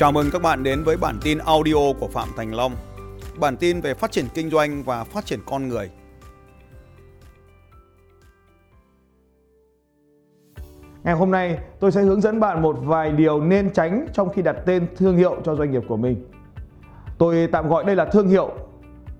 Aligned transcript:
Chào 0.00 0.12
mừng 0.12 0.30
các 0.32 0.42
bạn 0.42 0.62
đến 0.62 0.82
với 0.84 0.96
bản 0.96 1.18
tin 1.22 1.38
audio 1.38 1.92
của 2.00 2.08
Phạm 2.08 2.28
Thành 2.36 2.54
Long. 2.54 2.72
Bản 3.40 3.56
tin 3.56 3.80
về 3.80 3.94
phát 3.94 4.10
triển 4.10 4.24
kinh 4.34 4.50
doanh 4.50 4.82
và 4.82 5.04
phát 5.04 5.26
triển 5.26 5.40
con 5.46 5.68
người. 5.68 5.90
Ngày 11.04 11.14
hôm 11.14 11.30
nay 11.30 11.58
tôi 11.80 11.92
sẽ 11.92 12.02
hướng 12.02 12.20
dẫn 12.20 12.40
bạn 12.40 12.62
một 12.62 12.76
vài 12.82 13.12
điều 13.12 13.40
nên 13.40 13.72
tránh 13.72 14.06
trong 14.12 14.28
khi 14.28 14.42
đặt 14.42 14.56
tên 14.66 14.86
thương 14.96 15.16
hiệu 15.16 15.36
cho 15.44 15.54
doanh 15.54 15.70
nghiệp 15.70 15.82
của 15.88 15.96
mình. 15.96 16.26
Tôi 17.18 17.48
tạm 17.52 17.68
gọi 17.68 17.84
đây 17.84 17.96
là 17.96 18.04
thương 18.04 18.28
hiệu, 18.28 18.50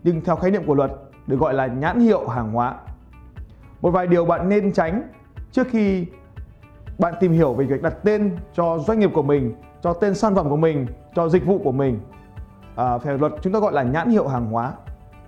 nhưng 0.03 0.21
theo 0.21 0.37
khái 0.37 0.51
niệm 0.51 0.67
của 0.67 0.75
luật 0.75 0.91
được 1.27 1.37
gọi 1.37 1.55
là 1.55 1.67
nhãn 1.67 2.01
hiệu 2.01 2.29
hàng 2.29 2.53
hóa. 2.53 2.75
Một 3.81 3.91
vài 3.91 4.07
điều 4.07 4.25
bạn 4.25 4.49
nên 4.49 4.73
tránh 4.73 5.03
trước 5.53 5.67
khi 5.71 6.07
bạn 6.99 7.15
tìm 7.21 7.33
hiểu 7.33 7.55
về 7.55 7.65
việc 7.65 7.83
đặt 7.83 7.95
tên 8.05 8.37
cho 8.55 8.79
doanh 8.79 8.99
nghiệp 8.99 9.11
của 9.15 9.23
mình, 9.23 9.55
cho 9.83 9.93
tên 9.93 10.15
sản 10.15 10.35
phẩm 10.35 10.51
của 10.51 10.57
mình, 10.57 10.87
cho 11.15 11.29
dịch 11.29 11.47
vụ 11.47 11.61
của 11.65 11.73
mình. 11.73 12.01
À, 12.77 12.99
về 12.99 13.19
luật 13.19 13.33
chúng 13.43 13.53
ta 13.53 13.59
gọi 13.59 13.73
là 13.73 13.83
nhãn 13.83 14.11
hiệu 14.11 14.29
hàng 14.29 14.51
hóa. 14.51 14.73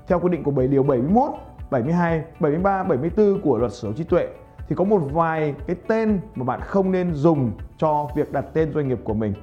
Theo 0.06 0.20
quy 0.20 0.28
định 0.28 0.42
của 0.42 0.50
7 0.50 0.68
điều 0.68 0.82
71, 0.82 1.30
72, 1.70 2.24
73, 2.40 2.82
74 2.82 3.40
của 3.40 3.58
luật 3.58 3.72
sở 3.72 3.88
hữu 3.88 3.96
trí 3.96 4.04
tuệ 4.04 4.28
thì 4.68 4.76
có 4.76 4.84
một 4.84 5.00
vài 5.12 5.54
cái 5.66 5.76
tên 5.86 6.20
mà 6.34 6.44
bạn 6.44 6.60
không 6.60 6.92
nên 6.92 7.14
dùng 7.14 7.52
cho 7.78 8.08
việc 8.16 8.32
đặt 8.32 8.44
tên 8.52 8.72
doanh 8.72 8.88
nghiệp 8.88 8.98
của 9.04 9.14
mình. 9.14 9.34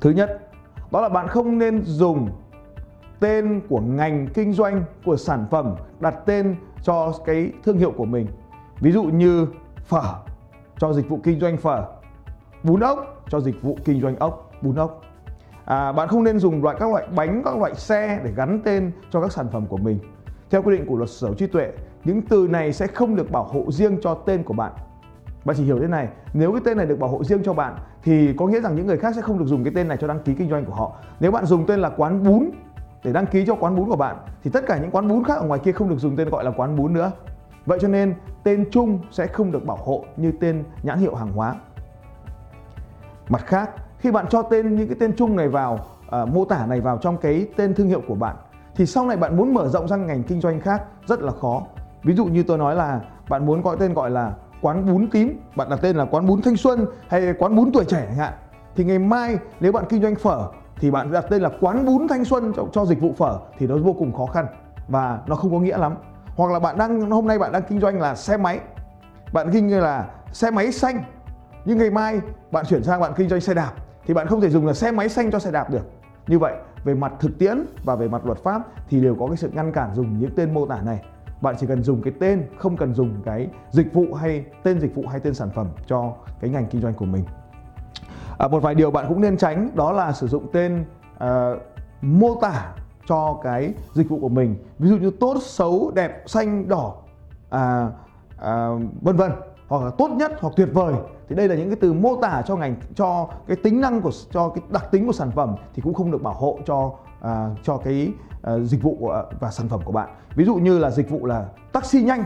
Thứ 0.00 0.10
nhất, 0.10 0.40
đó 0.90 1.00
là 1.00 1.08
bạn 1.08 1.28
không 1.28 1.58
nên 1.58 1.82
dùng 1.84 2.30
tên 3.20 3.60
của 3.68 3.80
ngành 3.80 4.26
kinh 4.34 4.52
doanh 4.52 4.84
của 5.04 5.16
sản 5.16 5.46
phẩm 5.50 5.74
đặt 6.00 6.14
tên 6.26 6.56
cho 6.82 7.12
cái 7.24 7.52
thương 7.64 7.78
hiệu 7.78 7.90
của 7.96 8.04
mình. 8.04 8.26
Ví 8.80 8.92
dụ 8.92 9.02
như 9.02 9.46
phở 9.84 10.14
cho 10.78 10.92
dịch 10.92 11.08
vụ 11.08 11.18
kinh 11.22 11.40
doanh 11.40 11.56
phở, 11.56 11.86
bún 12.62 12.80
ốc 12.80 13.19
cho 13.30 13.40
dịch 13.40 13.62
vụ 13.62 13.78
kinh 13.84 14.00
doanh 14.00 14.16
ốc, 14.16 14.50
bún 14.62 14.74
ốc. 14.74 15.02
À, 15.64 15.92
bạn 15.92 16.08
không 16.08 16.24
nên 16.24 16.38
dùng 16.38 16.62
loại 16.62 16.76
các 16.80 16.90
loại 16.90 17.06
bánh, 17.16 17.42
các 17.44 17.56
loại 17.58 17.74
xe 17.74 18.20
để 18.24 18.32
gắn 18.36 18.60
tên 18.64 18.92
cho 19.10 19.20
các 19.20 19.32
sản 19.32 19.46
phẩm 19.52 19.66
của 19.66 19.76
mình. 19.76 19.98
Theo 20.50 20.62
quy 20.62 20.76
định 20.76 20.86
của 20.86 20.96
luật 20.96 21.10
sở 21.10 21.26
hữu 21.26 21.36
trí 21.36 21.46
tuệ, 21.46 21.72
những 22.04 22.22
từ 22.22 22.48
này 22.50 22.72
sẽ 22.72 22.86
không 22.86 23.16
được 23.16 23.30
bảo 23.30 23.44
hộ 23.44 23.64
riêng 23.68 23.98
cho 24.02 24.14
tên 24.14 24.42
của 24.42 24.54
bạn. 24.54 24.72
Bạn 25.44 25.56
chỉ 25.56 25.64
hiểu 25.64 25.78
thế 25.80 25.86
này, 25.86 26.08
nếu 26.34 26.52
cái 26.52 26.60
tên 26.64 26.76
này 26.76 26.86
được 26.86 26.98
bảo 26.98 27.10
hộ 27.10 27.24
riêng 27.24 27.42
cho 27.44 27.52
bạn 27.52 27.76
thì 28.02 28.32
có 28.36 28.46
nghĩa 28.46 28.60
rằng 28.60 28.76
những 28.76 28.86
người 28.86 28.98
khác 28.98 29.14
sẽ 29.14 29.22
không 29.22 29.38
được 29.38 29.44
dùng 29.44 29.64
cái 29.64 29.72
tên 29.76 29.88
này 29.88 29.96
cho 30.00 30.06
đăng 30.06 30.20
ký 30.20 30.34
kinh 30.34 30.50
doanh 30.50 30.64
của 30.64 30.74
họ. 30.74 30.92
Nếu 31.20 31.30
bạn 31.30 31.46
dùng 31.46 31.66
tên 31.66 31.80
là 31.80 31.90
quán 31.96 32.24
bún 32.24 32.50
để 33.04 33.12
đăng 33.12 33.26
ký 33.26 33.44
cho 33.46 33.54
quán 33.54 33.76
bún 33.76 33.88
của 33.88 33.96
bạn 33.96 34.16
thì 34.44 34.50
tất 34.50 34.66
cả 34.66 34.78
những 34.78 34.90
quán 34.90 35.08
bún 35.08 35.24
khác 35.24 35.34
ở 35.34 35.46
ngoài 35.46 35.60
kia 35.64 35.72
không 35.72 35.88
được 35.88 35.98
dùng 35.98 36.16
tên 36.16 36.28
gọi 36.28 36.44
là 36.44 36.50
quán 36.50 36.76
bún 36.76 36.92
nữa. 36.92 37.12
Vậy 37.66 37.78
cho 37.82 37.88
nên 37.88 38.14
tên 38.42 38.64
chung 38.70 38.98
sẽ 39.10 39.26
không 39.26 39.52
được 39.52 39.66
bảo 39.66 39.76
hộ 39.76 40.04
như 40.16 40.32
tên 40.40 40.64
nhãn 40.82 40.98
hiệu 40.98 41.14
hàng 41.14 41.32
hóa. 41.32 41.54
Mặt 43.30 43.46
khác, 43.46 43.70
khi 43.98 44.10
bạn 44.10 44.26
cho 44.30 44.42
tên 44.42 44.76
những 44.76 44.88
cái 44.88 44.96
tên 45.00 45.16
chung 45.16 45.36
này 45.36 45.48
vào 45.48 45.78
à, 46.10 46.24
mô 46.24 46.44
tả 46.44 46.66
này 46.66 46.80
vào 46.80 46.98
trong 46.98 47.16
cái 47.16 47.46
tên 47.56 47.74
thương 47.74 47.88
hiệu 47.88 48.02
của 48.08 48.14
bạn 48.14 48.36
thì 48.74 48.86
sau 48.86 49.06
này 49.06 49.16
bạn 49.16 49.36
muốn 49.36 49.54
mở 49.54 49.68
rộng 49.68 49.88
sang 49.88 50.06
ngành 50.06 50.22
kinh 50.22 50.40
doanh 50.40 50.60
khác 50.60 50.82
rất 51.06 51.22
là 51.22 51.32
khó. 51.40 51.62
Ví 52.02 52.14
dụ 52.14 52.24
như 52.24 52.42
tôi 52.42 52.58
nói 52.58 52.74
là 52.74 53.00
bạn 53.28 53.46
muốn 53.46 53.62
gọi 53.62 53.76
tên 53.78 53.94
gọi 53.94 54.10
là 54.10 54.32
quán 54.60 54.86
bún 54.86 55.06
tím, 55.10 55.40
bạn 55.56 55.70
đặt 55.70 55.78
tên 55.82 55.96
là 55.96 56.04
quán 56.04 56.26
bún 56.26 56.42
thanh 56.42 56.56
xuân 56.56 56.86
hay 57.08 57.34
quán 57.38 57.56
bún 57.56 57.70
tuổi 57.72 57.84
trẻ 57.84 58.04
chẳng 58.08 58.16
hạn. 58.16 58.32
Thì 58.76 58.84
ngày 58.84 58.98
mai 58.98 59.38
nếu 59.60 59.72
bạn 59.72 59.84
kinh 59.88 60.02
doanh 60.02 60.14
phở 60.14 60.48
thì 60.76 60.90
bạn 60.90 61.12
đặt 61.12 61.24
tên 61.30 61.42
là 61.42 61.50
quán 61.60 61.86
bún 61.86 62.08
thanh 62.08 62.24
xuân 62.24 62.52
cho, 62.56 62.64
cho 62.72 62.84
dịch 62.84 63.00
vụ 63.00 63.12
phở 63.16 63.38
thì 63.58 63.66
nó 63.66 63.76
vô 63.76 63.92
cùng 63.92 64.12
khó 64.12 64.26
khăn 64.26 64.46
và 64.88 65.18
nó 65.26 65.36
không 65.36 65.52
có 65.52 65.58
nghĩa 65.58 65.78
lắm 65.78 65.94
hoặc 66.36 66.52
là 66.52 66.58
bạn 66.58 66.78
đang 66.78 67.10
hôm 67.10 67.26
nay 67.26 67.38
bạn 67.38 67.52
đang 67.52 67.62
kinh 67.62 67.80
doanh 67.80 68.00
là 68.00 68.14
xe 68.14 68.36
máy 68.36 68.60
bạn 69.32 69.50
kinh 69.52 69.70
doanh 69.70 69.80
là 69.80 70.08
xe 70.32 70.50
máy 70.50 70.72
xanh 70.72 71.02
nhưng 71.64 71.78
ngày 71.78 71.90
mai 71.90 72.20
bạn 72.50 72.64
chuyển 72.66 72.82
sang 72.82 73.00
bạn 73.00 73.12
kinh 73.16 73.28
doanh 73.28 73.40
xe 73.40 73.54
đạp 73.54 73.72
thì 74.06 74.14
bạn 74.14 74.26
không 74.26 74.40
thể 74.40 74.50
dùng 74.50 74.66
là 74.66 74.72
xe 74.72 74.90
máy 74.90 75.08
xanh 75.08 75.30
cho 75.30 75.38
xe 75.38 75.50
đạp 75.50 75.70
được. 75.70 75.90
Như 76.26 76.38
vậy 76.38 76.54
về 76.84 76.94
mặt 76.94 77.12
thực 77.20 77.38
tiễn 77.38 77.58
và 77.84 77.94
về 77.94 78.08
mặt 78.08 78.26
luật 78.26 78.38
pháp 78.38 78.62
thì 78.88 79.00
đều 79.00 79.14
có 79.14 79.26
cái 79.26 79.36
sự 79.36 79.50
ngăn 79.52 79.72
cản 79.72 79.94
dùng 79.94 80.18
những 80.18 80.30
tên 80.36 80.54
mô 80.54 80.66
tả 80.66 80.80
này. 80.80 81.02
Bạn 81.40 81.54
chỉ 81.58 81.66
cần 81.66 81.82
dùng 81.82 82.02
cái 82.02 82.12
tên 82.20 82.46
không 82.58 82.76
cần 82.76 82.94
dùng 82.94 83.22
cái 83.24 83.48
dịch 83.70 83.92
vụ 83.92 84.14
hay 84.14 84.44
tên 84.62 84.80
dịch 84.80 84.94
vụ 84.94 85.02
hay 85.10 85.20
tên 85.20 85.34
sản 85.34 85.50
phẩm 85.54 85.68
cho 85.86 86.12
cái 86.40 86.50
ngành 86.50 86.66
kinh 86.66 86.80
doanh 86.80 86.94
của 86.94 87.04
mình. 87.04 87.24
À, 88.38 88.48
một 88.48 88.62
vài 88.62 88.74
điều 88.74 88.90
bạn 88.90 89.06
cũng 89.08 89.20
nên 89.20 89.36
tránh 89.36 89.70
đó 89.74 89.92
là 89.92 90.12
sử 90.12 90.28
dụng 90.28 90.46
tên 90.52 90.84
uh, 91.24 91.28
mô 92.02 92.34
tả 92.40 92.74
cho 93.08 93.40
cái 93.42 93.74
dịch 93.92 94.08
vụ 94.08 94.18
của 94.20 94.28
mình. 94.28 94.56
Ví 94.78 94.88
dụ 94.88 94.96
như 94.96 95.10
tốt 95.20 95.36
xấu 95.42 95.90
đẹp 95.94 96.22
xanh 96.26 96.68
đỏ 96.68 96.94
à, 97.50 97.88
à, 98.38 98.68
vân 99.00 99.16
vân 99.16 99.32
hoặc 99.70 99.84
là 99.84 99.90
tốt 99.90 100.10
nhất 100.10 100.32
hoặc 100.40 100.52
tuyệt 100.56 100.68
vời 100.72 100.94
thì 101.28 101.36
đây 101.36 101.48
là 101.48 101.54
những 101.54 101.68
cái 101.68 101.78
từ 101.80 101.92
mô 101.92 102.16
tả 102.16 102.42
cho 102.46 102.56
ngành 102.56 102.74
cho 102.94 103.28
cái 103.46 103.56
tính 103.56 103.80
năng 103.80 104.00
của 104.00 104.10
cho 104.30 104.48
cái 104.48 104.64
đặc 104.70 104.90
tính 104.90 105.06
của 105.06 105.12
sản 105.12 105.30
phẩm 105.30 105.54
thì 105.74 105.82
cũng 105.82 105.94
không 105.94 106.10
được 106.10 106.22
bảo 106.22 106.34
hộ 106.34 106.58
cho 106.66 106.92
à, 107.20 107.50
cho 107.62 107.76
cái 107.76 108.12
à, 108.42 108.58
dịch 108.58 108.82
vụ 108.82 108.96
của, 109.00 109.24
và 109.40 109.50
sản 109.50 109.68
phẩm 109.68 109.80
của 109.84 109.92
bạn. 109.92 110.08
Ví 110.36 110.44
dụ 110.44 110.54
như 110.54 110.78
là 110.78 110.90
dịch 110.90 111.10
vụ 111.10 111.26
là 111.26 111.46
taxi 111.72 112.02
nhanh 112.02 112.24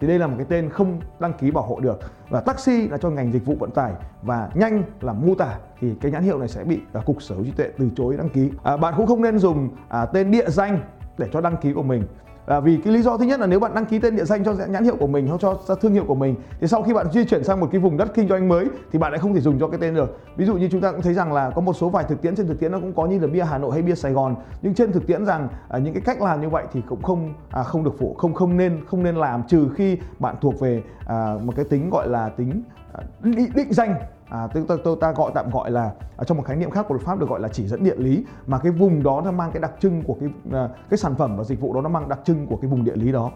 thì 0.00 0.06
đây 0.06 0.18
là 0.18 0.26
một 0.26 0.34
cái 0.36 0.46
tên 0.48 0.70
không 0.70 1.00
đăng 1.18 1.32
ký 1.32 1.50
bảo 1.50 1.64
hộ 1.64 1.80
được. 1.80 1.98
Và 2.28 2.40
taxi 2.40 2.88
là 2.88 2.98
cho 2.98 3.10
ngành 3.10 3.32
dịch 3.32 3.46
vụ 3.46 3.54
vận 3.60 3.70
tải 3.70 3.92
và 4.22 4.50
nhanh 4.54 4.82
là 5.00 5.12
mô 5.12 5.34
tả 5.34 5.58
thì 5.80 5.94
cái 6.00 6.12
nhãn 6.12 6.22
hiệu 6.22 6.38
này 6.38 6.48
sẽ 6.48 6.64
bị 6.64 6.80
à, 6.92 7.00
cục 7.06 7.22
sở 7.22 7.34
hữu 7.34 7.44
trí 7.44 7.50
tuệ 7.50 7.70
từ 7.78 7.90
chối 7.96 8.16
đăng 8.16 8.28
ký. 8.28 8.50
À, 8.62 8.76
bạn 8.76 8.94
cũng 8.96 9.06
không 9.06 9.22
nên 9.22 9.38
dùng 9.38 9.68
à, 9.88 10.06
tên 10.06 10.30
địa 10.30 10.50
danh 10.50 10.80
để 11.18 11.28
cho 11.32 11.40
đăng 11.40 11.56
ký 11.56 11.72
của 11.72 11.82
mình. 11.82 12.04
À, 12.46 12.60
vì 12.60 12.76
cái 12.84 12.92
lý 12.92 13.02
do 13.02 13.16
thứ 13.16 13.24
nhất 13.24 13.40
là 13.40 13.46
nếu 13.46 13.60
bạn 13.60 13.74
đăng 13.74 13.86
ký 13.86 13.98
tên 13.98 14.16
địa 14.16 14.24
danh 14.24 14.44
cho 14.44 14.52
nhãn 14.52 14.84
hiệu 14.84 14.96
của 14.96 15.06
mình 15.06 15.28
hoặc 15.28 15.40
cho 15.40 15.74
thương 15.74 15.92
hiệu 15.92 16.04
của 16.06 16.14
mình 16.14 16.34
thì 16.60 16.66
sau 16.66 16.82
khi 16.82 16.92
bạn 16.92 17.06
di 17.12 17.24
chuyển 17.24 17.44
sang 17.44 17.60
một 17.60 17.68
cái 17.72 17.80
vùng 17.80 17.96
đất 17.96 18.14
kinh 18.14 18.28
doanh 18.28 18.48
mới 18.48 18.66
thì 18.92 18.98
bạn 18.98 19.12
lại 19.12 19.18
không 19.18 19.34
thể 19.34 19.40
dùng 19.40 19.58
cho 19.58 19.68
cái 19.68 19.78
tên 19.80 19.94
được. 19.94 20.18
Ví 20.36 20.46
dụ 20.46 20.54
như 20.54 20.68
chúng 20.72 20.80
ta 20.80 20.92
cũng 20.92 21.02
thấy 21.02 21.14
rằng 21.14 21.32
là 21.32 21.50
có 21.50 21.60
một 21.60 21.72
số 21.72 21.88
vài 21.88 22.04
thực 22.08 22.22
tiễn 22.22 22.36
trên 22.36 22.46
thực 22.46 22.60
tiễn 22.60 22.72
nó 22.72 22.78
cũng 22.78 22.92
có 22.92 23.06
như 23.06 23.18
là 23.18 23.26
bia 23.26 23.44
Hà 23.44 23.58
Nội 23.58 23.72
hay 23.72 23.82
bia 23.82 23.94
Sài 23.94 24.12
Gòn 24.12 24.36
nhưng 24.62 24.74
trên 24.74 24.92
thực 24.92 25.06
tiễn 25.06 25.26
rằng 25.26 25.48
à, 25.68 25.78
những 25.78 25.94
cái 25.94 26.02
cách 26.06 26.22
làm 26.22 26.40
như 26.40 26.48
vậy 26.48 26.64
thì 26.72 26.82
cũng 26.88 27.02
không 27.02 27.34
à, 27.50 27.62
không 27.62 27.84
được 27.84 27.98
phổ 27.98 28.14
không 28.14 28.34
không 28.34 28.56
nên 28.56 28.80
không 28.86 29.02
nên 29.02 29.16
làm 29.16 29.42
trừ 29.48 29.68
khi 29.74 29.98
bạn 30.18 30.34
thuộc 30.40 30.60
về 30.60 30.82
à, 31.06 31.34
một 31.44 31.52
cái 31.56 31.64
tính 31.64 31.90
gọi 31.90 32.08
là 32.08 32.28
tính 32.28 32.62
à, 32.92 33.00
định, 33.20 33.50
định 33.54 33.72
danh 33.72 33.94
à, 34.30 34.46
tôi, 34.54 34.64
tôi, 34.68 34.78
tôi 34.84 34.96
ta 35.00 35.12
gọi 35.12 35.32
tạm 35.34 35.50
gọi 35.50 35.70
là 35.70 35.92
à, 36.16 36.24
trong 36.24 36.36
một 36.36 36.44
khái 36.46 36.56
niệm 36.56 36.70
khác 36.70 36.86
của 36.88 36.94
luật 36.94 37.06
pháp 37.06 37.18
được 37.18 37.28
gọi 37.28 37.40
là 37.40 37.48
chỉ 37.48 37.66
dẫn 37.66 37.84
địa 37.84 37.96
lý 37.96 38.24
mà 38.46 38.58
cái 38.58 38.72
vùng 38.72 39.02
đó 39.02 39.22
nó 39.24 39.32
mang 39.32 39.50
cái 39.52 39.60
đặc 39.60 39.72
trưng 39.80 40.02
của 40.02 40.16
cái 40.20 40.28
à, 40.52 40.68
cái 40.90 40.98
sản 40.98 41.14
phẩm 41.14 41.36
và 41.36 41.44
dịch 41.44 41.60
vụ 41.60 41.74
đó 41.74 41.80
nó 41.80 41.88
mang 41.88 42.08
đặc 42.08 42.18
trưng 42.24 42.46
của 42.46 42.56
cái 42.56 42.70
vùng 42.70 42.84
địa 42.84 42.96
lý 42.96 43.12
đó 43.12 43.30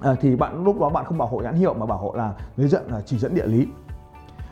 à, 0.00 0.14
thì 0.20 0.36
bạn 0.36 0.64
lúc 0.64 0.80
đó 0.80 0.88
bạn 0.88 1.04
không 1.04 1.18
bảo 1.18 1.28
hộ 1.28 1.38
nhãn 1.38 1.54
hiệu 1.54 1.74
mà 1.74 1.86
bảo 1.86 1.98
hộ 1.98 2.14
là 2.14 2.32
hướng 2.56 2.68
dẫn 2.68 2.90
là 2.90 3.00
chỉ 3.00 3.18
dẫn 3.18 3.34
địa 3.34 3.46
lý 3.46 3.66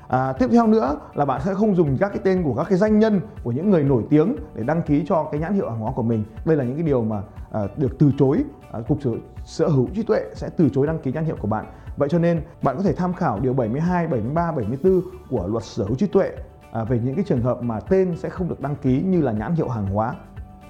À, 0.08 0.32
tiếp 0.32 0.46
theo 0.52 0.66
nữa 0.66 0.98
là 1.14 1.24
bạn 1.24 1.40
sẽ 1.44 1.54
không 1.54 1.74
dùng 1.74 1.96
các 2.00 2.08
cái 2.08 2.20
tên 2.24 2.42
của 2.42 2.54
các 2.54 2.66
cái 2.68 2.78
danh 2.78 2.98
nhân 2.98 3.20
của 3.44 3.52
những 3.52 3.70
người 3.70 3.84
nổi 3.84 4.04
tiếng 4.10 4.36
để 4.54 4.62
đăng 4.62 4.82
ký 4.82 5.04
cho 5.08 5.28
cái 5.32 5.40
nhãn 5.40 5.54
hiệu 5.54 5.70
hàng 5.70 5.78
hóa 5.78 5.92
của 5.92 6.02
mình. 6.02 6.24
Đây 6.44 6.56
là 6.56 6.64
những 6.64 6.74
cái 6.74 6.82
điều 6.82 7.02
mà 7.02 7.22
à, 7.52 7.60
được 7.76 7.98
từ 7.98 8.12
chối 8.18 8.44
à, 8.72 8.80
cục 8.88 9.02
sở, 9.02 9.10
sở 9.44 9.68
hữu 9.68 9.88
trí 9.94 10.02
tuệ 10.02 10.20
sẽ 10.34 10.48
từ 10.56 10.68
chối 10.68 10.86
đăng 10.86 10.98
ký 10.98 11.12
nhãn 11.12 11.24
hiệu 11.24 11.36
của 11.40 11.48
bạn. 11.48 11.66
Vậy 11.96 12.08
cho 12.08 12.18
nên 12.18 12.42
bạn 12.62 12.76
có 12.76 12.82
thể 12.82 12.92
tham 12.92 13.12
khảo 13.12 13.40
điều 13.40 13.54
72, 13.54 14.06
73, 14.06 14.52
74 14.52 15.02
của 15.30 15.46
luật 15.46 15.64
sở 15.64 15.84
hữu 15.84 15.96
trí 15.96 16.06
tuệ 16.06 16.32
à, 16.72 16.84
về 16.84 17.00
những 17.04 17.14
cái 17.14 17.24
trường 17.28 17.42
hợp 17.42 17.62
mà 17.62 17.80
tên 17.80 18.16
sẽ 18.16 18.28
không 18.28 18.48
được 18.48 18.60
đăng 18.60 18.76
ký 18.76 19.02
như 19.02 19.20
là 19.20 19.32
nhãn 19.32 19.54
hiệu 19.54 19.68
hàng 19.68 19.86
hóa. 19.86 20.14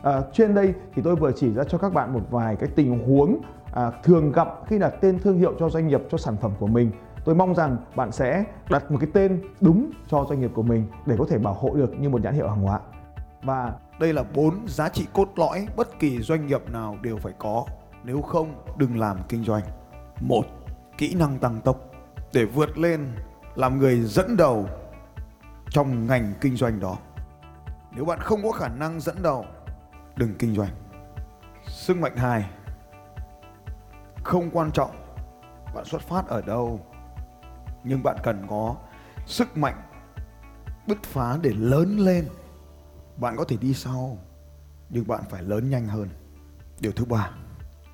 À, 0.02 0.20
trên 0.32 0.54
đây 0.54 0.74
thì 0.94 1.02
tôi 1.02 1.16
vừa 1.16 1.32
chỉ 1.32 1.52
ra 1.54 1.64
cho 1.64 1.78
các 1.78 1.94
bạn 1.94 2.12
một 2.12 2.22
vài 2.30 2.56
cái 2.56 2.68
tình 2.74 3.06
huống 3.06 3.40
à, 3.72 3.90
thường 4.02 4.32
gặp 4.32 4.48
khi 4.66 4.78
đặt 4.78 4.94
tên 5.00 5.18
thương 5.18 5.38
hiệu 5.38 5.54
cho 5.58 5.68
doanh 5.68 5.88
nghiệp 5.88 6.02
cho 6.10 6.18
sản 6.18 6.36
phẩm 6.36 6.52
của 6.58 6.66
mình. 6.66 6.90
Tôi 7.24 7.34
mong 7.34 7.54
rằng 7.54 7.76
bạn 7.96 8.12
sẽ 8.12 8.44
đặt 8.70 8.90
một 8.90 8.98
cái 9.00 9.10
tên 9.12 9.42
đúng 9.60 9.90
cho 10.08 10.26
doanh 10.28 10.40
nghiệp 10.40 10.50
của 10.54 10.62
mình 10.62 10.86
để 11.06 11.16
có 11.18 11.26
thể 11.28 11.38
bảo 11.38 11.54
hộ 11.54 11.74
được 11.74 12.00
như 12.00 12.08
một 12.08 12.22
nhãn 12.22 12.34
hiệu 12.34 12.48
hàng 12.48 12.62
hóa. 12.62 12.80
Và 13.42 13.72
đây 14.00 14.12
là 14.12 14.24
bốn 14.34 14.68
giá 14.68 14.88
trị 14.88 15.06
cốt 15.12 15.28
lõi 15.36 15.66
bất 15.76 15.98
kỳ 15.98 16.18
doanh 16.18 16.46
nghiệp 16.46 16.70
nào 16.72 16.96
đều 17.02 17.16
phải 17.16 17.32
có. 17.38 17.64
Nếu 18.04 18.22
không 18.22 18.48
đừng 18.76 18.98
làm 18.98 19.16
kinh 19.28 19.44
doanh. 19.44 19.62
Một 20.20 20.44
kỹ 20.98 21.14
năng 21.14 21.38
tăng 21.38 21.60
tốc 21.60 21.76
để 22.32 22.44
vượt 22.44 22.78
lên 22.78 23.12
làm 23.54 23.78
người 23.78 24.00
dẫn 24.00 24.36
đầu 24.36 24.68
trong 25.70 26.06
ngành 26.06 26.34
kinh 26.40 26.56
doanh 26.56 26.80
đó. 26.80 26.96
Nếu 27.92 28.04
bạn 28.04 28.18
không 28.20 28.42
có 28.42 28.52
khả 28.52 28.68
năng 28.68 29.00
dẫn 29.00 29.22
đầu, 29.22 29.46
đừng 30.16 30.34
kinh 30.38 30.54
doanh. 30.54 30.72
Sức 31.68 31.96
mạnh 31.96 32.16
hai, 32.16 32.50
không 34.24 34.50
quan 34.50 34.70
trọng 34.72 34.90
bạn 35.74 35.84
xuất 35.84 36.02
phát 36.02 36.26
ở 36.26 36.42
đâu, 36.42 36.86
nhưng 37.84 38.02
bạn 38.02 38.16
cần 38.22 38.46
có 38.48 38.76
sức 39.26 39.56
mạnh 39.56 39.82
bứt 40.86 41.02
phá 41.02 41.38
để 41.42 41.50
lớn 41.56 41.98
lên. 41.98 42.28
Bạn 43.16 43.36
có 43.36 43.44
thể 43.44 43.56
đi 43.56 43.74
sau, 43.74 44.18
nhưng 44.90 45.06
bạn 45.06 45.22
phải 45.30 45.42
lớn 45.42 45.70
nhanh 45.70 45.86
hơn. 45.86 46.08
Điều 46.80 46.92
thứ 46.92 47.04
ba, 47.04 47.30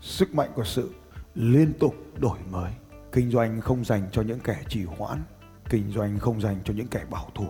sức 0.00 0.34
mạnh 0.34 0.50
của 0.54 0.64
sự 0.64 0.94
liên 1.34 1.72
tục 1.80 1.94
đổi 2.18 2.38
mới 2.50 2.72
kinh 3.12 3.30
doanh 3.30 3.60
không 3.60 3.84
dành 3.84 4.02
cho 4.12 4.22
những 4.22 4.40
kẻ 4.40 4.62
trì 4.68 4.84
hoãn. 4.84 5.22
Kinh 5.68 5.90
doanh 5.90 6.18
không 6.18 6.40
dành 6.40 6.56
cho 6.64 6.74
những 6.74 6.88
kẻ 6.88 7.04
bảo 7.10 7.30
thủ. 7.34 7.46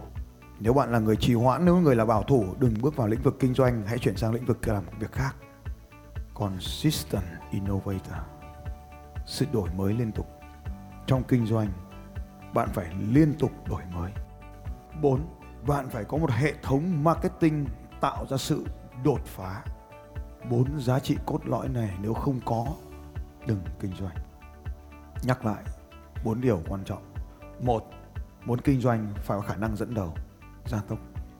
Nếu 0.60 0.72
bạn 0.72 0.92
là 0.92 0.98
người 0.98 1.16
trì 1.16 1.34
hoãn, 1.34 1.64
nếu 1.64 1.76
người 1.76 1.96
là 1.96 2.04
bảo 2.04 2.22
thủ, 2.22 2.54
đừng 2.58 2.74
bước 2.80 2.96
vào 2.96 3.08
lĩnh 3.08 3.22
vực 3.22 3.36
kinh 3.40 3.54
doanh, 3.54 3.82
hãy 3.86 3.98
chuyển 3.98 4.16
sang 4.16 4.32
lĩnh 4.32 4.44
vực 4.44 4.68
làm 4.68 4.84
việc 4.98 5.12
khác. 5.12 5.36
Consistent 6.34 7.24
innovator. 7.50 8.16
Sự 9.26 9.46
đổi 9.52 9.68
mới 9.76 9.94
liên 9.94 10.12
tục. 10.12 10.26
Trong 11.06 11.22
kinh 11.22 11.46
doanh, 11.46 11.68
bạn 12.54 12.68
phải 12.72 12.86
liên 13.10 13.34
tục 13.38 13.50
đổi 13.68 13.82
mới. 13.94 14.12
4. 15.02 15.20
bạn 15.66 15.88
phải 15.90 16.04
có 16.04 16.18
một 16.18 16.30
hệ 16.30 16.52
thống 16.62 17.04
marketing 17.04 17.66
tạo 18.00 18.26
ra 18.30 18.36
sự 18.36 18.66
đột 19.04 19.20
phá. 19.24 19.64
Bốn, 20.50 20.80
giá 20.80 20.98
trị 20.98 21.16
cốt 21.26 21.40
lõi 21.44 21.68
này 21.68 21.90
nếu 22.02 22.14
không 22.14 22.40
có, 22.44 22.66
đừng 23.46 23.60
kinh 23.80 23.92
doanh 24.00 24.31
nhắc 25.22 25.44
lại 25.44 25.62
bốn 26.24 26.40
điều 26.40 26.60
quan 26.68 26.84
trọng. 26.84 27.02
Một, 27.60 27.84
muốn 28.44 28.60
kinh 28.60 28.80
doanh 28.80 29.12
phải 29.16 29.38
có 29.38 29.46
khả 29.46 29.56
năng 29.56 29.76
dẫn 29.76 29.94
đầu. 29.94 30.14
Gia 30.66 30.78
tốc. 30.88 30.98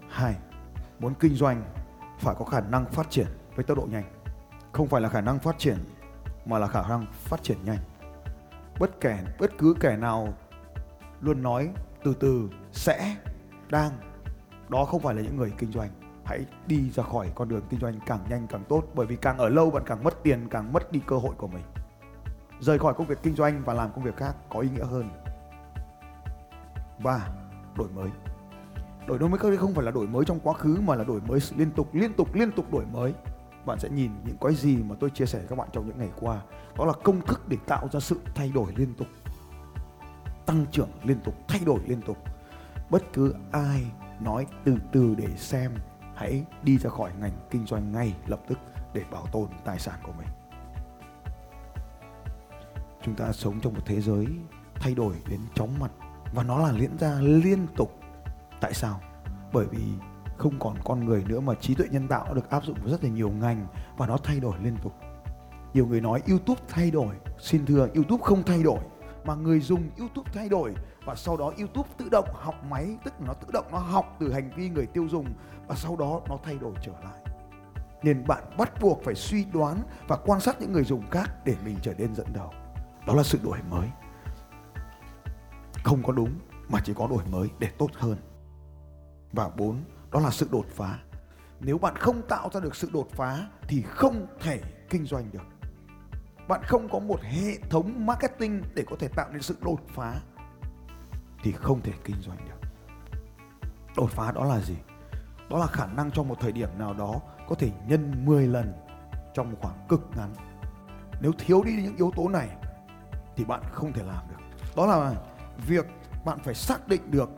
Hai, 0.09 0.35
muốn 0.99 1.15
kinh 1.21 1.35
doanh 1.35 1.63
phải 2.19 2.35
có 2.39 2.45
khả 2.45 2.61
năng 2.61 2.87
phát 2.87 3.11
triển 3.11 3.27
với 3.55 3.65
tốc 3.65 3.79
độ 3.79 3.87
nhanh. 3.91 4.05
Không 4.73 4.89
phải 4.89 5.01
là 5.01 5.09
khả 5.09 5.21
năng 5.21 5.39
phát 5.39 5.59
triển, 5.59 5.77
mà 6.45 6.59
là 6.59 6.67
khả 6.67 6.89
năng 6.89 7.07
phát 7.13 7.43
triển 7.43 7.59
nhanh. 7.65 7.79
Bất 8.81 9.01
kể, 9.01 9.19
bất 9.39 9.51
cứ 9.59 9.75
kẻ 9.81 9.97
nào 9.97 10.35
luôn 11.21 11.43
nói 11.43 11.71
từ 12.05 12.15
từ, 12.21 12.51
sẽ, 12.73 13.17
đang, 13.69 13.93
đó 14.69 14.85
không 14.85 15.01
phải 15.01 15.15
là 15.15 15.23
những 15.23 15.37
người 15.37 15.53
kinh 15.59 15.73
doanh. 15.73 15.91
Hãy 16.25 16.45
đi 16.67 16.91
ra 16.91 17.03
khỏi 17.03 17.33
con 17.35 17.49
đường 17.49 17.63
kinh 17.71 17.81
doanh 17.81 18.01
càng 18.07 18.21
nhanh 18.29 18.47
càng 18.47 18.65
tốt, 18.69 18.85
bởi 18.95 19.07
vì 19.07 19.17
càng 19.17 19.39
ở 19.39 19.49
lâu 19.49 19.71
bạn 19.71 19.83
càng 19.87 20.05
mất 20.05 20.23
tiền, 20.23 20.49
càng 20.51 20.73
mất 20.73 20.93
đi 20.93 21.01
cơ 21.07 21.17
hội 21.17 21.35
của 21.39 21.49
mình 21.49 21.65
rời 22.63 22.79
khỏi 22.79 22.95
công 22.95 23.07
việc 23.07 23.19
kinh 23.23 23.35
doanh 23.35 23.63
và 23.65 23.75
làm 23.75 23.93
công 23.93 24.05
việc 24.05 24.17
khác 24.17 24.37
có 24.51 24.61
ý 24.61 24.69
nghĩa 24.69 24.85
hơn. 24.85 25.11
Và 26.99 27.29
đổi 27.77 27.89
mới. 27.89 28.11
Đổi 29.07 29.19
mới 29.19 29.57
không 29.57 29.75
phải 29.75 29.85
là 29.85 29.91
đổi 29.91 30.07
mới 30.07 30.25
trong 30.25 30.41
quá 30.41 30.55
khứ 30.55 30.79
mà 30.85 30.95
là 30.95 31.05
đổi 31.05 31.21
mới 31.21 31.41
liên 31.57 31.71
tục 31.71 31.95
liên 31.95 32.13
tục 32.13 32.35
liên 32.35 32.53
tục 32.53 32.73
đổi 32.73 32.85
mới. 32.93 33.15
Bạn 33.67 33.79
sẽ 33.79 33.89
nhìn 33.89 34.11
những 34.25 34.37
cái 34.41 34.55
gì 34.55 34.77
mà 34.77 34.97
tôi 35.01 35.11
chia 35.11 35.27
sẻ 35.27 35.39
với 35.39 35.49
các 35.49 35.59
bạn 35.59 35.69
trong 35.73 35.87
những 35.87 35.99
ngày 35.99 36.11
qua. 36.21 36.43
Đó 36.79 36.85
là 36.85 36.93
công 37.05 37.21
thức 37.21 37.49
để 37.49 37.57
tạo 37.67 37.89
ra 37.93 38.01
sự 38.01 38.21
thay 38.35 38.53
đổi 38.55 38.73
liên 38.77 38.95
tục, 38.95 39.09
tăng 40.47 40.67
trưởng 40.71 40.89
liên 41.05 41.21
tục, 41.25 41.35
thay 41.49 41.61
đổi 41.67 41.81
liên 41.87 42.03
tục. 42.03 42.19
Bất 42.91 43.03
cứ 43.13 43.35
ai 43.53 43.85
nói 44.21 44.47
từ 44.65 44.77
từ 44.93 45.15
để 45.15 45.29
xem, 45.37 45.75
hãy 46.15 46.45
đi 46.63 46.79
ra 46.79 46.91
khỏi 46.91 47.11
ngành 47.21 47.33
kinh 47.51 47.67
doanh 47.67 47.93
ngay 47.93 48.15
lập 48.27 48.41
tức 48.49 48.59
để 48.95 49.03
bảo 49.11 49.27
tồn 49.33 49.49
tài 49.65 49.79
sản 49.79 49.99
của 50.03 50.13
mình 50.19 50.29
chúng 53.03 53.15
ta 53.15 53.33
sống 53.33 53.61
trong 53.61 53.75
một 53.75 53.81
thế 53.87 54.01
giới 54.01 54.27
thay 54.75 54.95
đổi 54.95 55.15
đến 55.29 55.41
chóng 55.55 55.79
mặt. 55.81 55.91
Và 56.35 56.43
nó 56.43 56.59
là 56.59 56.73
diễn 56.81 56.99
ra 56.99 57.21
liên 57.21 57.67
tục. 57.77 58.01
Tại 58.61 58.75
sao? 58.75 59.01
Bởi 59.53 59.67
vì 59.67 59.83
không 60.39 60.59
còn 60.59 60.77
con 60.85 61.05
người 61.05 61.25
nữa 61.29 61.41
mà 61.41 61.55
trí 61.55 61.75
tuệ 61.75 61.87
nhân 61.91 62.09
tạo 62.09 62.25
đã 62.25 62.35
được 62.35 62.51
áp 62.51 62.65
dụng 62.65 62.79
vào 62.81 62.91
rất 62.91 63.05
là 63.05 63.11
nhiều 63.11 63.31
ngành 63.31 63.67
và 63.97 64.07
nó 64.07 64.17
thay 64.17 64.41
đổi 64.41 64.55
liên 64.63 64.77
tục. 64.83 64.93
Nhiều 65.75 65.87
người 65.87 66.01
nói 66.01 66.23
youtube 66.29 66.61
thay 66.69 66.91
đổi. 66.91 67.15
Xin 67.39 67.67
thưa, 67.67 67.89
youtube 67.95 68.23
không 68.25 68.43
thay 68.43 68.63
đổi, 68.63 68.79
mà 69.25 69.35
người 69.35 69.61
dùng 69.61 69.91
youtube 69.99 70.31
thay 70.35 70.49
đổi. 70.49 70.75
Và 71.05 71.15
sau 71.15 71.37
đó 71.37 71.53
youtube 71.59 71.89
tự 71.97 72.09
động 72.11 72.29
học 72.35 72.55
máy, 72.71 72.97
tức 73.05 73.15
là 73.21 73.27
nó 73.27 73.35
tự 73.35 73.49
động 73.53 73.67
nó 73.73 73.79
học 73.79 74.17
từ 74.21 74.33
hành 74.33 74.51
vi 74.57 74.69
người 74.69 74.87
tiêu 74.87 75.09
dùng. 75.11 75.27
Và 75.67 75.75
sau 75.75 75.97
đó 75.97 76.21
nó 76.29 76.39
thay 76.45 76.59
đổi 76.59 76.73
trở 76.83 76.93
lại. 77.05 77.35
Nên 78.03 78.27
bạn 78.27 78.43
bắt 78.59 78.81
buộc 78.81 79.05
phải 79.05 79.15
suy 79.15 79.45
đoán 79.45 79.83
và 80.09 80.17
quan 80.17 80.41
sát 80.41 80.61
những 80.61 80.73
người 80.73 80.85
dùng 80.85 81.03
khác 81.11 81.31
để 81.45 81.55
mình 81.65 81.77
trở 81.83 81.95
nên 81.99 82.15
dẫn 82.15 82.27
đầu 82.33 82.51
đó 83.07 83.15
là 83.15 83.23
sự 83.23 83.39
đổi 83.43 83.59
mới. 83.71 83.89
Không 85.85 86.03
có 86.03 86.13
đúng 86.13 86.39
mà 86.69 86.81
chỉ 86.85 86.95
có 86.95 87.07
đổi 87.07 87.25
mới 87.25 87.49
để 87.59 87.69
tốt 87.79 87.91
hơn. 87.95 88.17
Và 89.33 89.49
bốn, 89.57 89.85
đó 90.11 90.21
là 90.21 90.31
sự 90.31 90.49
đột 90.53 90.67
phá. 90.71 90.99
Nếu 91.61 91.79
bạn 91.79 91.97
không 91.97 92.23
tạo 92.29 92.51
ra 92.53 92.61
được 92.61 92.77
sự 92.77 92.91
đột 92.93 93.09
phá 93.11 93.47
thì 93.69 93.83
không 93.83 94.27
thể 94.41 94.61
kinh 94.91 95.07
doanh 95.07 95.31
được. 95.33 95.47
Bạn 96.49 96.61
không 96.67 96.89
có 96.89 96.99
một 96.99 97.21
hệ 97.23 97.59
thống 97.71 98.07
marketing 98.07 98.63
để 98.75 98.85
có 98.91 98.97
thể 98.99 99.09
tạo 99.09 99.29
nên 99.33 99.43
sự 99.43 99.57
đột 99.61 99.81
phá 99.89 100.21
thì 101.43 101.53
không 101.53 101.81
thể 101.81 101.93
kinh 102.05 102.21
doanh 102.21 102.39
được. 102.49 102.69
Đột 103.97 104.11
phá 104.11 104.33
đó 104.33 104.45
là 104.45 104.61
gì? 104.61 104.77
Đó 105.51 105.59
là 105.59 105.67
khả 105.67 105.87
năng 105.87 106.11
trong 106.11 106.29
một 106.29 106.37
thời 106.41 106.53
điểm 106.53 106.69
nào 106.79 106.95
đó 106.95 107.21
có 107.49 107.55
thể 107.55 107.71
nhân 107.87 108.25
10 108.25 108.47
lần 108.47 108.73
trong 109.35 109.51
một 109.51 109.59
khoảng 109.61 109.87
cực 109.89 110.11
ngắn. 110.17 110.35
Nếu 111.21 111.33
thiếu 111.39 111.63
đi 111.65 111.83
những 111.83 111.97
yếu 111.97 112.13
tố 112.17 112.29
này 112.29 112.49
thì 113.37 113.45
bạn 113.45 113.63
không 113.71 113.93
thể 113.93 114.03
làm 114.03 114.25
được. 114.31 114.67
Đó 114.77 114.87
là 114.87 115.15
việc 115.67 115.87
bạn 116.25 116.39
phải 116.45 116.55
xác 116.55 116.89
định 116.89 117.11
được 117.11 117.31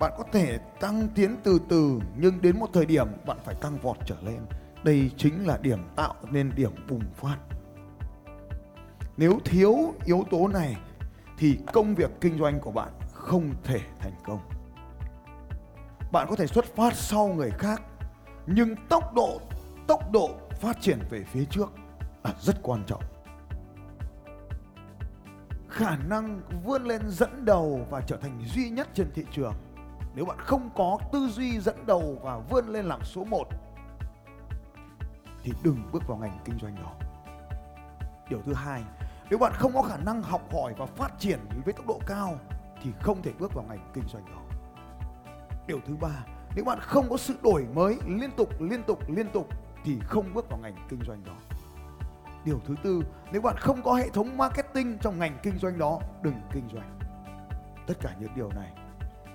bạn 0.00 0.12
có 0.18 0.24
thể 0.32 0.58
tăng 0.80 1.08
tiến 1.14 1.36
từ 1.42 1.60
từ, 1.68 2.00
nhưng 2.16 2.42
đến 2.42 2.58
một 2.58 2.66
thời 2.72 2.86
điểm 2.86 3.08
bạn 3.26 3.38
phải 3.44 3.54
tăng 3.54 3.78
vọt 3.78 3.96
trở 4.06 4.16
lên. 4.22 4.40
Đây 4.82 5.10
chính 5.16 5.46
là 5.46 5.58
điểm 5.62 5.78
tạo 5.96 6.14
nên 6.30 6.52
điểm 6.56 6.70
bùng 6.88 7.04
phát. 7.14 7.36
Nếu 9.16 9.38
thiếu 9.44 9.94
yếu 10.04 10.24
tố 10.30 10.48
này, 10.48 10.76
thì 11.38 11.58
công 11.72 11.94
việc 11.94 12.10
kinh 12.20 12.38
doanh 12.38 12.60
của 12.60 12.70
bạn 12.70 12.88
không 13.12 13.50
thể 13.64 13.80
thành 13.98 14.14
công. 14.24 14.40
Bạn 16.12 16.26
có 16.30 16.36
thể 16.36 16.46
xuất 16.46 16.64
phát 16.64 16.94
sau 16.94 17.28
người 17.28 17.50
khác, 17.50 17.82
nhưng 18.46 18.74
tốc 18.88 19.14
độ 19.14 19.40
tốc 19.86 20.12
độ 20.12 20.30
phát 20.60 20.80
triển 20.80 20.98
về 21.10 21.24
phía 21.24 21.44
trước 21.44 21.72
là 22.24 22.34
rất 22.40 22.56
quan 22.62 22.84
trọng 22.86 23.02
khả 25.80 25.96
năng 25.96 26.40
vươn 26.64 26.84
lên 26.84 27.10
dẫn 27.10 27.44
đầu 27.44 27.86
và 27.90 28.00
trở 28.00 28.16
thành 28.16 28.42
duy 28.46 28.70
nhất 28.70 28.88
trên 28.94 29.10
thị 29.14 29.24
trường. 29.32 29.54
Nếu 30.14 30.24
bạn 30.24 30.38
không 30.40 30.70
có 30.76 30.98
tư 31.12 31.28
duy 31.28 31.60
dẫn 31.60 31.86
đầu 31.86 32.18
và 32.22 32.38
vươn 32.38 32.68
lên 32.68 32.84
làm 32.84 33.04
số 33.04 33.24
1 33.24 33.48
thì 35.42 35.52
đừng 35.62 35.82
bước 35.92 36.06
vào 36.06 36.18
ngành 36.18 36.38
kinh 36.44 36.58
doanh 36.58 36.74
đó. 36.74 36.92
Điều 38.30 38.40
thứ 38.46 38.54
hai, 38.54 38.82
nếu 39.30 39.38
bạn 39.38 39.52
không 39.54 39.72
có 39.72 39.82
khả 39.82 39.96
năng 39.96 40.22
học 40.22 40.42
hỏi 40.52 40.74
và 40.78 40.86
phát 40.86 41.12
triển 41.18 41.38
với 41.64 41.72
tốc 41.74 41.86
độ 41.86 42.00
cao, 42.06 42.38
thì 42.82 42.90
không 43.00 43.22
thể 43.22 43.32
bước 43.38 43.54
vào 43.54 43.64
ngành 43.68 43.90
kinh 43.94 44.04
doanh 44.08 44.24
đó. 44.24 44.42
Điều 45.66 45.80
thứ 45.86 45.96
ba, 45.96 46.24
nếu 46.56 46.64
bạn 46.64 46.78
không 46.80 47.10
có 47.10 47.16
sự 47.16 47.34
đổi 47.42 47.66
mới 47.74 47.98
liên 48.06 48.30
tục 48.36 48.60
liên 48.60 48.82
tục 48.82 49.10
liên 49.10 49.28
tục, 49.32 49.48
thì 49.84 49.98
không 50.04 50.34
bước 50.34 50.50
vào 50.50 50.58
ngành 50.58 50.86
kinh 50.88 51.00
doanh 51.06 51.24
đó 51.24 51.49
điều 52.44 52.60
thứ 52.66 52.74
tư. 52.82 53.02
Nếu 53.32 53.42
bạn 53.42 53.56
không 53.56 53.82
có 53.82 53.94
hệ 53.94 54.08
thống 54.08 54.36
marketing 54.36 54.98
trong 54.98 55.18
ngành 55.18 55.38
kinh 55.42 55.58
doanh 55.58 55.78
đó, 55.78 56.00
đừng 56.22 56.34
kinh 56.52 56.68
doanh. 56.74 56.98
Tất 57.86 57.94
cả 58.00 58.14
những 58.20 58.34
điều 58.36 58.48
này, 58.48 58.72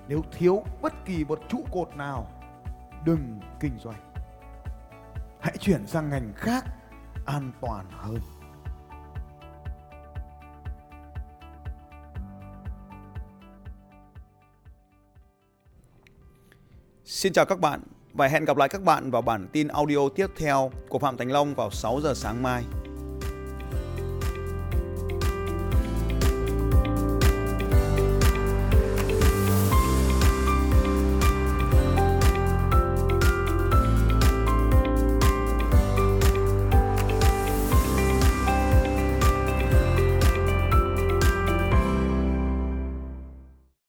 nếu 0.07 0.21
thiếu 0.31 0.63
bất 0.81 0.93
kỳ 1.05 1.25
một 1.25 1.39
trụ 1.49 1.59
cột 1.71 1.95
nào, 1.95 2.31
đừng 3.05 3.39
kinh 3.59 3.77
doanh. 3.83 4.11
Hãy 5.39 5.57
chuyển 5.57 5.87
sang 5.87 6.09
ngành 6.09 6.33
khác 6.35 6.65
an 7.25 7.51
toàn 7.61 7.85
hơn. 7.91 8.19
Xin 17.05 17.33
chào 17.33 17.45
các 17.45 17.59
bạn 17.59 17.81
và 18.13 18.27
hẹn 18.27 18.45
gặp 18.45 18.57
lại 18.57 18.69
các 18.69 18.83
bạn 18.83 19.11
vào 19.11 19.21
bản 19.21 19.47
tin 19.51 19.67
audio 19.67 20.09
tiếp 20.15 20.27
theo 20.37 20.71
của 20.89 20.99
Phạm 20.99 21.17
Thành 21.17 21.31
Long 21.31 21.55
vào 21.55 21.71
6 21.71 21.99
giờ 22.03 22.13
sáng 22.15 22.43
mai. 22.43 22.63